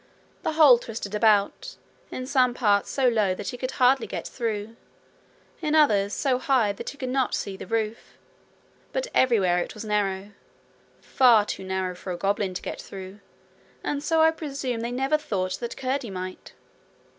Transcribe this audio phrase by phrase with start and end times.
[0.41, 1.75] The hole twisted about,
[2.09, 4.75] in some parts so low that he could hardly get through,
[5.61, 8.17] in others so high that he could not see the roof,
[8.93, 10.31] but everywhere it was narrow
[11.01, 13.19] far too narrow for a goblin to get through,
[13.83, 16.53] and so I presume they never thought that Curdie might.